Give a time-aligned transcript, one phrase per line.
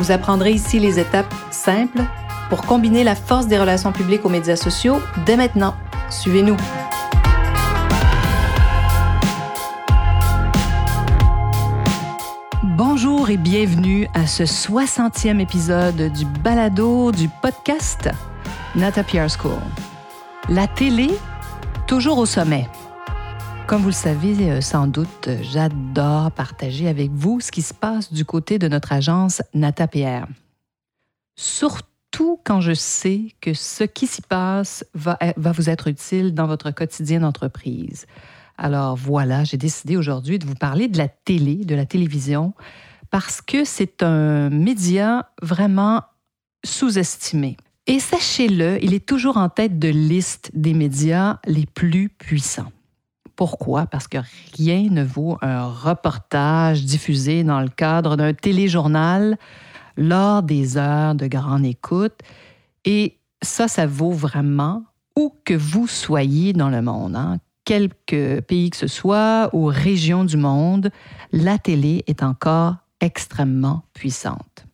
[0.00, 2.00] Vous apprendrez ici les étapes simples
[2.48, 5.74] pour combiner la force des relations publiques aux médias sociaux dès maintenant.
[6.08, 6.56] Suivez-nous.
[12.62, 18.08] Bonjour et bienvenue à ce 60e épisode du balado du podcast
[18.74, 19.60] Nata PR School.
[20.48, 21.10] La télé,
[21.86, 22.70] toujours au sommet.
[23.70, 28.12] Comme vous le savez euh, sans doute, j'adore partager avec vous ce qui se passe
[28.12, 30.26] du côté de notre agence Nata PR.
[31.36, 36.48] Surtout quand je sais que ce qui s'y passe va, va vous être utile dans
[36.48, 38.06] votre quotidien d'entreprise.
[38.58, 42.54] Alors voilà, j'ai décidé aujourd'hui de vous parler de la télé, de la télévision,
[43.12, 46.02] parce que c'est un média vraiment
[46.64, 47.56] sous-estimé.
[47.86, 52.72] Et sachez-le, il est toujours en tête de liste des médias les plus puissants.
[53.40, 53.86] Pourquoi?
[53.86, 54.18] Parce que
[54.58, 59.38] rien ne vaut un reportage diffusé dans le cadre d'un téléjournal
[59.96, 62.18] lors des heures de grande écoute.
[62.84, 64.82] Et ça, ça vaut vraiment
[65.16, 67.16] où que vous soyez dans le monde.
[67.16, 70.90] Hein quelque pays que ce soit ou région du monde,
[71.32, 74.66] la télé est encore extrêmement puissante.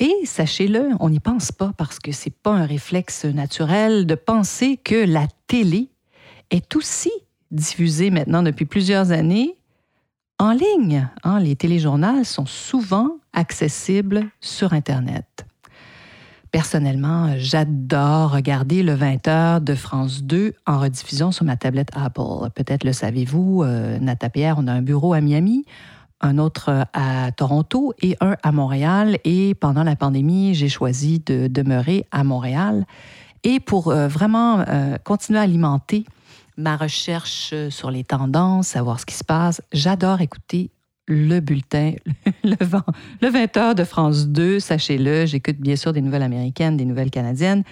[0.00, 4.76] Et sachez-le, on n'y pense pas parce que c'est pas un réflexe naturel de penser
[4.76, 5.91] que la télé
[6.52, 7.10] est aussi
[7.50, 9.56] diffusée maintenant depuis plusieurs années
[10.38, 11.08] en ligne.
[11.24, 11.40] Hein.
[11.40, 15.46] Les téléjournaux sont souvent accessibles sur Internet.
[16.50, 22.50] Personnellement, j'adore regarder le 20h de France 2 en rediffusion sur ma tablette Apple.
[22.54, 25.64] Peut-être le savez-vous, euh, Nata Pierre, on a un bureau à Miami,
[26.20, 29.16] un autre à Toronto et un à Montréal.
[29.24, 32.84] Et pendant la pandémie, j'ai choisi de demeurer à Montréal.
[33.44, 36.04] Et pour euh, vraiment euh, continuer à alimenter
[36.56, 40.70] ma recherche sur les tendances, savoir ce qui se passe, j'adore écouter
[41.08, 41.92] le bulletin,
[42.44, 42.56] le,
[43.20, 45.26] le 20 heures de France 2, sachez-le.
[45.26, 47.64] J'écoute bien sûr des nouvelles américaines, des nouvelles canadiennes,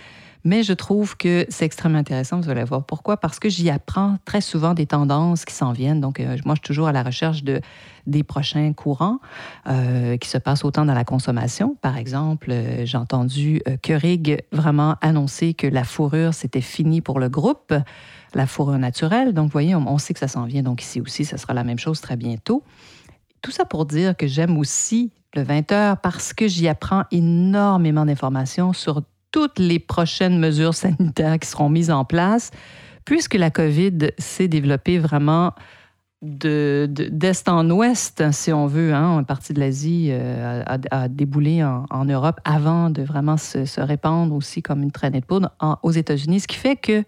[0.45, 2.41] mais je trouve que c'est extrêmement intéressant.
[2.41, 3.17] Vous allez voir pourquoi?
[3.17, 6.01] Parce que j'y apprends très souvent des tendances qui s'en viennent.
[6.01, 7.61] Donc, euh, moi, je suis toujours à la recherche de,
[8.07, 9.19] des prochains courants
[9.69, 11.77] euh, qui se passent autant dans la consommation.
[11.81, 17.29] Par exemple, euh, j'ai entendu Keurig vraiment annoncer que la fourrure, c'était fini pour le
[17.29, 17.75] groupe
[18.35, 19.33] la fourrure naturelle.
[19.33, 20.63] Donc, vous voyez, on, on sait que ça s'en vient.
[20.63, 22.63] Donc, ici aussi, ça sera la même chose très bientôt.
[23.43, 28.05] Tout ça pour dire que j'aime aussi le 20 heures parce que j'y apprends énormément
[28.05, 29.03] d'informations sur
[29.33, 32.51] toutes les prochaines mesures sanitaires qui seront mises en place,
[33.05, 35.53] puisque la COVID s'est développée vraiment
[36.23, 38.93] d'est en ouest, si on veut.
[38.93, 44.35] Hein, une partie de l'Asie euh, a, déboulé en, Europe avant de vraiment se, répandre
[44.35, 45.51] aussi comme une traînée de poudre
[45.83, 47.05] aux États-Unis, ce qui fait que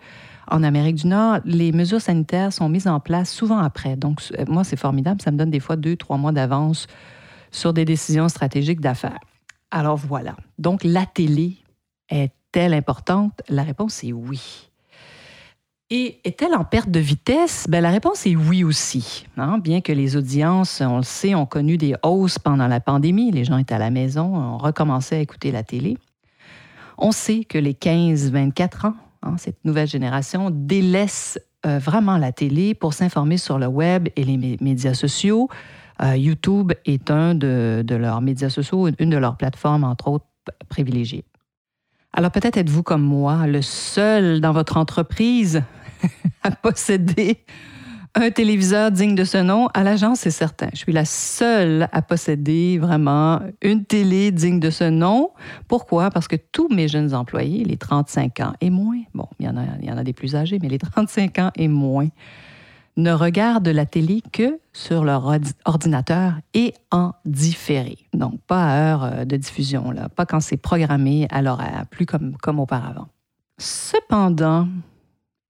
[0.50, 3.96] en Amérique du Nord, les mesures sanitaires sont mises en place souvent après.
[3.96, 5.20] Donc, euh, moi, c'est formidable.
[5.22, 6.88] Ça me donne des fois deux, trois mois d'avance
[7.50, 9.20] sur des décisions stratégiques d'affaires.
[9.70, 10.36] Alors voilà.
[10.58, 11.61] Donc, la télé
[12.12, 13.40] est-elle importante?
[13.48, 14.68] La réponse est oui.
[15.90, 17.66] Et est-elle en perte de vitesse?
[17.68, 19.26] Bien, la réponse est oui aussi.
[19.36, 19.58] Hein.
[19.58, 23.44] Bien que les audiences, on le sait, ont connu des hausses pendant la pandémie, les
[23.44, 25.98] gens étaient à la maison, on recommençait à écouter la télé.
[26.96, 32.74] On sait que les 15-24 ans Hein, cette nouvelle génération, délaisse euh, vraiment la télé
[32.74, 35.48] pour s'informer sur le web et les médias sociaux.
[36.02, 40.26] Euh, YouTube est un de, leurs médias sociaux, une de leurs plateformes, entre autres,
[40.68, 41.24] privilégiées.
[42.14, 45.62] Alors peut-être êtes-vous comme moi, le seul dans votre entreprise
[46.42, 47.44] à posséder
[48.14, 50.68] un téléviseur digne de ce nom, à l'agence, c'est certain.
[50.74, 55.30] Je suis la seule à posséder vraiment une télé digne de ce nom.
[55.66, 56.10] Pourquoi?
[56.10, 59.56] Parce que tous mes jeunes employés, les 35 ans et moins, bon, il y en
[59.56, 62.08] a, il y en a des plus âgés, mais les 35 ans et moins,
[62.96, 65.32] ne regardent la télé que sur leur
[65.64, 67.98] ordinateur et en différé.
[68.12, 72.36] Donc, pas à heure euh, de diffusion, pas quand c'est programmé à l'horaire, plus comme,
[72.36, 73.08] comme auparavant.
[73.58, 74.68] Cependant,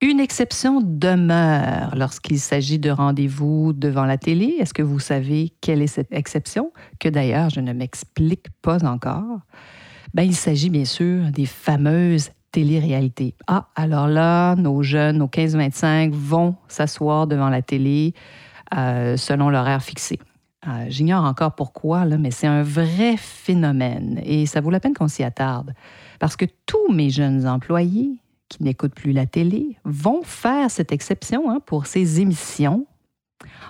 [0.01, 4.57] une exception demeure lorsqu'il s'agit de rendez-vous devant la télé.
[4.59, 9.41] Est-ce que vous savez quelle est cette exception, que d'ailleurs je ne m'explique pas encore?
[10.13, 13.35] Ben, il s'agit bien sûr des fameuses télé-réalités.
[13.47, 18.15] Ah, alors là, nos jeunes, nos 15-25, vont s'asseoir devant la télé
[18.77, 20.21] euh, selon l'horaire fixé.
[20.69, 24.95] Euh, j'ignore encore pourquoi, là, mais c'est un vrai phénomène et ça vaut la peine
[24.95, 25.75] qu'on s'y attarde.
[26.21, 31.51] Parce que tous mes jeunes employés qui n'écoutent plus la télé vont faire cette exception
[31.51, 32.87] hein, pour ces émissions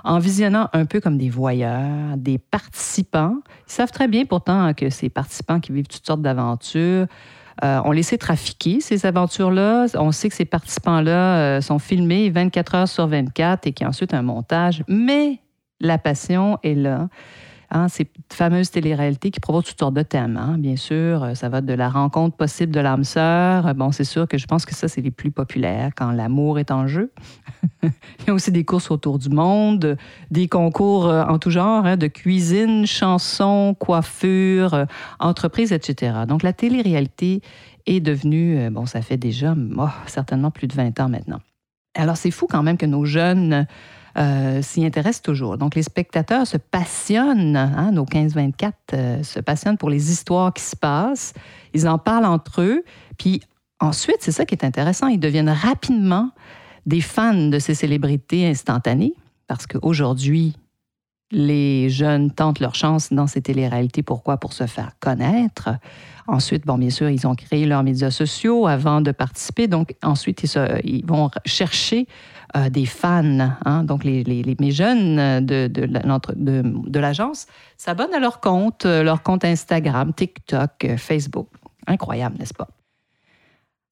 [0.05, 3.37] en visionnant un peu comme des voyeurs, des participants.
[3.69, 7.07] Ils savent très bien pourtant que ces participants qui vivent toutes sortes d'aventures
[7.65, 9.87] euh, on les sait trafiquer, ces aventures-là.
[9.95, 13.87] On sait que ces participants-là euh, sont filmés 24 heures sur 24 et qu'il y
[13.87, 14.83] a ensuite un montage.
[14.89, 15.39] Mais
[15.81, 17.09] la passion est là.
[17.75, 20.37] Hein, ces fameuses téléréalités qui proposent toutes sortes de thèmes.
[20.37, 20.59] Hein.
[20.59, 23.75] Bien sûr, euh, ça va de la rencontre possible de l'âme sœur.
[23.75, 26.71] Bon, c'est sûr que je pense que ça, c'est les plus populaires quand l'amour est
[26.71, 27.15] en jeu.
[27.83, 29.97] Il y a aussi des courses autour du monde,
[30.31, 34.85] des concours euh, en tout genre, hein, de cuisine, chansons, coiffure, euh,
[35.19, 36.13] entreprise, etc.
[36.29, 37.41] Donc, la télé-réalité
[37.87, 41.41] est devenue, bon, ça fait déjà oh, certainement plus de 20 ans maintenant.
[41.95, 43.67] Alors, c'est fou quand même que nos jeunes
[44.19, 45.59] euh, s'y intéressent toujours.
[45.59, 50.63] Donc, les spectateurs se passionnent, hein, nos 15-24 euh, se passionnent pour les histoires qui
[50.63, 51.33] se passent.
[51.75, 52.85] Ils en parlent entre eux.
[53.19, 53.43] Puis
[53.81, 56.31] ensuite, c'est ça qui est intéressant, ils deviennent rapidement
[56.87, 59.15] des fans de ces célébrités instantanées
[59.47, 60.57] parce qu'aujourd'hui,
[61.33, 64.03] les jeunes tentent leur chance dans ces téléréalités.
[64.03, 64.37] Pourquoi?
[64.37, 65.71] Pour se faire connaître.
[66.29, 69.67] Ensuite, bon, bien sûr, ils ont créé leurs médias sociaux avant de participer.
[69.67, 70.45] Donc, ensuite,
[70.85, 72.07] ils, vont chercher
[72.55, 73.57] euh, des fans.
[73.65, 73.83] Hein.
[73.85, 74.25] Donc, les,
[74.71, 77.47] jeunes de, de, l'agence
[77.77, 81.49] s'abonnent à leur compte, leur compte Instagram, TikTok, Facebook.
[81.87, 82.69] Incroyable, n'est-ce pas?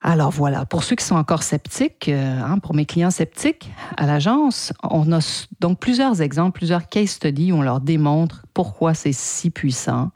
[0.02, 4.06] Alors voilà, pour ceux qui sont encore sceptiques, euh, hein, pour mes clients sceptiques à
[4.06, 5.18] l'agence, on a
[5.60, 10.10] donc plusieurs exemples, plusieurs case studies où on leur démontre pourquoi c'est si puissant.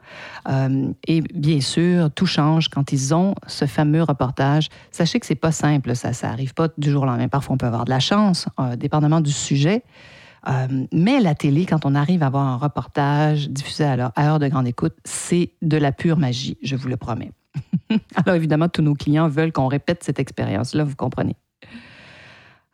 [0.49, 4.69] Euh, et bien sûr, tout change quand ils ont ce fameux reportage.
[4.89, 7.27] Sachez que c'est pas simple, ça, ça arrive pas du jour au lendemain.
[7.27, 9.83] Parfois, on peut avoir de la chance, euh, dépendamment du sujet.
[10.91, 14.67] mais la télé, quand on arrive à avoir un reportage diffusé à l'heure de grande
[14.67, 17.31] écoute, c'est de la pure magie, je vous le promets.
[18.15, 21.35] Alors évidemment, tous nos clients veulent qu'on répète cette expérience-là, vous comprenez.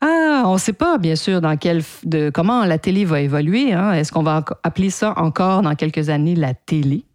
[0.02, 3.72] Ah, on ne sait pas, bien sûr, dans quel, de, comment la télé va évoluer.
[3.74, 3.94] Hein.
[3.94, 7.06] Est-ce qu'on va appeler ça encore dans quelques années la télé?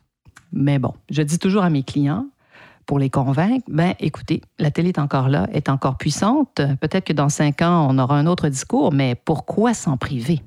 [0.53, 2.27] Mais bon, je dis toujours à mes clients,
[2.87, 6.61] pour les convaincre, ben écoutez, la télé est encore là, est encore puissante.
[6.81, 10.41] Peut-être que dans cinq ans, on aura un autre discours, mais pourquoi s'en priver?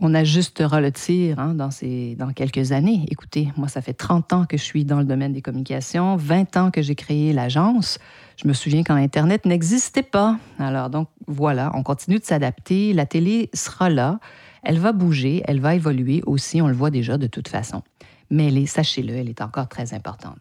[0.00, 3.04] On ajustera le tir hein, dans, ces, dans quelques années.
[3.10, 6.56] Écoutez, moi, ça fait 30 ans que je suis dans le domaine des communications, 20
[6.56, 7.98] ans que j'ai créé l'agence.
[8.36, 10.38] Je me souviens quand Internet n'existait pas.
[10.58, 12.94] Alors, donc, voilà, on continue de s'adapter.
[12.94, 14.18] La télé sera là.
[14.62, 17.82] Elle va bouger, elle va évoluer aussi, on le voit déjà de toute façon.
[18.30, 20.38] Mais sachez-le, elle est encore très importante.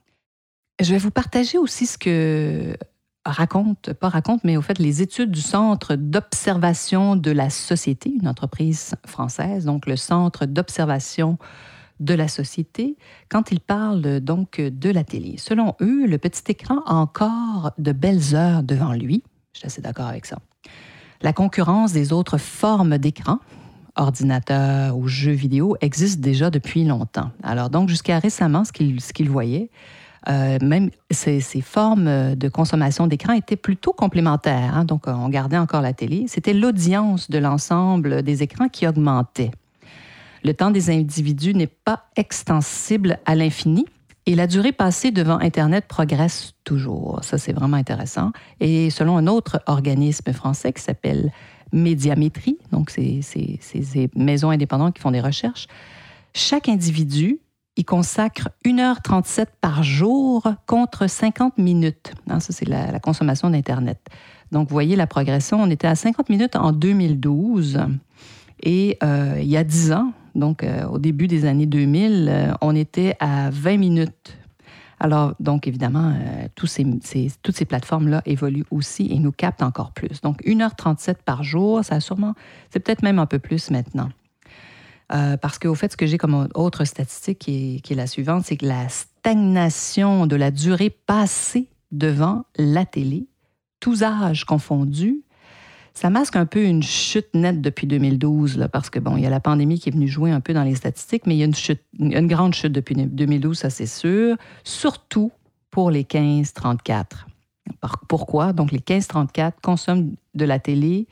[0.81, 2.77] Je vais vous partager aussi ce que
[3.25, 8.27] raconte, pas raconte, mais au fait, les études du Centre d'observation de la société, une
[8.27, 11.37] entreprise française, donc le Centre d'observation
[11.99, 12.97] de la société,
[13.29, 15.35] quand ils parlent donc de la télé.
[15.37, 19.21] Selon eux, le petit écran a encore de belles heures devant lui.
[19.53, 20.37] Je suis assez d'accord avec ça.
[21.21, 23.39] La concurrence des autres formes d'écran,
[23.97, 27.31] ordinateur ou jeux vidéo, existe déjà depuis longtemps.
[27.43, 29.69] Alors donc, jusqu'à récemment, ce qu'ils voyaient,
[30.27, 34.75] euh, même ces, formes de consommation d'écran étaient plutôt complémentaires.
[34.75, 34.85] Hein.
[34.85, 36.25] donc, on gardait encore la télé.
[36.27, 39.51] C'était l'audience de l'ensemble des écrans qui augmentait.
[40.43, 43.85] Le temps des individus n'est pas extensible à l'infini.
[44.25, 47.19] Et la durée passée devant Internet progresse toujours.
[47.23, 48.31] Ça, c'est vraiment intéressant.
[48.59, 51.31] Et selon un autre organisme français qui s'appelle
[51.71, 55.67] Médiamétrie, donc c'est ces maisons indépendantes qui font des recherches,
[56.33, 57.39] chaque individu
[57.79, 62.11] il consacre 1h37 par jour contre 50 minutes.
[62.29, 64.05] Hein, ça, c'est la, consommation d'Internet.
[64.51, 65.61] Donc, vous voyez la progression.
[65.61, 67.79] On était à 50 minutes en 2012.
[68.63, 72.51] Et euh, il y a 10 ans, donc euh, au début des années 2000, euh,
[72.59, 74.37] on était à 20 minutes.
[74.99, 76.13] Alors, donc, évidemment,
[76.55, 80.19] toutes ces plateformes-là évoluent aussi et nous captent encore plus.
[80.19, 82.33] Donc, 1h37 par jour, ça a sûrement,
[82.71, 84.09] c'est peut-être même un peu plus maintenant.
[85.11, 88.57] Euh, parce qu'au fait, ce que j'ai comme autre statistique qui est, la suivante, c'est
[88.57, 93.27] que la stagnation de la durée passée devant la télé,
[93.79, 95.23] tous âges confondus,
[95.95, 99.25] ça masque un peu une chute nette depuis 2012, là, parce que, bon, il y
[99.25, 101.41] a la pandémie qui est venue jouer un peu dans les statistiques, mais il y
[101.41, 105.31] a une, chute, une grande chute depuis 2012, ça c'est sûr, surtout
[105.71, 107.25] pour les 15-34.
[108.07, 108.53] Pourquoi?
[108.53, 111.07] Donc, les 15-34 consomment de la télé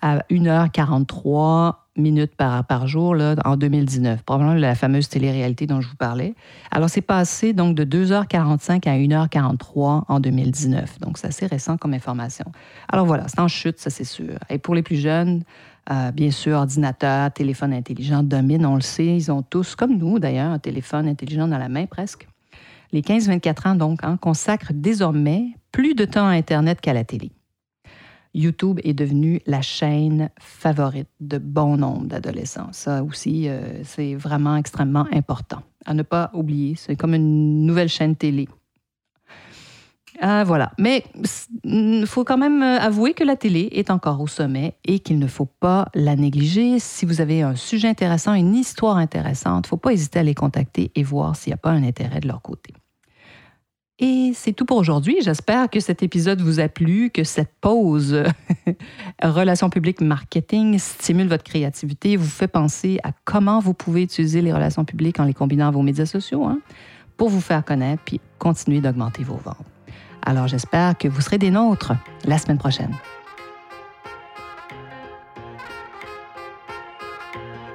[0.00, 5.96] à 1h43 minutes par, jour là, en 2019, probablement la fameuse télé-réalité dont je vous
[5.96, 6.34] parlais.
[6.70, 11.00] Alors, c'est passé donc de 2h45 à 1h43 en 2019.
[11.00, 12.46] Donc, c'est assez récent comme information.
[12.88, 14.38] Alors voilà, c'est en chute, ça c'est sûr.
[14.50, 15.42] Et pour les plus jeunes,
[15.90, 19.14] Euh, bien sûr, ordinateur, téléphone intelligent dominent, on le sait.
[19.16, 22.26] Ils ont tous, comme nous d'ailleurs, un téléphone intelligent dans la main presque.
[22.92, 27.32] Les 15-24 ans, donc, hein, consacrent désormais plus de temps à Internet qu'à la télé.
[28.34, 32.68] YouTube est devenu la chaîne favorite de bon nombre d'adolescents.
[32.72, 35.62] Ça aussi, euh, c'est vraiment extrêmement important.
[35.86, 38.48] À ne pas oublier, c'est comme une nouvelle chaîne télé.
[40.20, 40.72] Ah, voilà.
[40.78, 41.04] Mais
[41.64, 45.18] il faut quand même euh, avouer que la télé est encore au sommet et qu'il
[45.18, 46.78] ne faut pas la négliger.
[46.78, 50.22] Si vous avez un sujet intéressant, une histoire intéressante, il ne faut pas hésiter à
[50.22, 52.72] les contacter et voir s'il n'y a pas un intérêt de leur côté.
[54.00, 55.18] Et c'est tout pour aujourd'hui.
[55.20, 58.24] J'espère que cet épisode vous a plu, que cette pause
[59.22, 64.52] relations publiques marketing stimule votre créativité, vous fait penser à comment vous pouvez utiliser les
[64.52, 66.58] relations publiques en les combinant à vos médias sociaux hein,
[67.16, 69.56] pour vous faire connaître puis continuer d'augmenter vos ventes.
[70.22, 71.92] Alors j'espère que vous serez des nôtres
[72.24, 72.96] la semaine prochaine.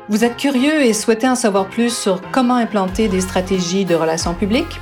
[0.10, 4.34] Vous êtes curieux et souhaitez en savoir plus sur comment implanter des stratégies de relations
[4.34, 4.82] publiques?